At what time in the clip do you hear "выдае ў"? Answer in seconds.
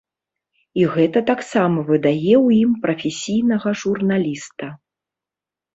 1.91-2.47